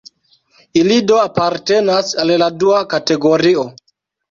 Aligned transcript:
Ili 0.81 0.97
do 1.11 1.19
apartenas 1.25 2.11
al 2.25 2.33
la 2.45 2.49
dua 2.65 2.83
kategorio. 2.97 3.71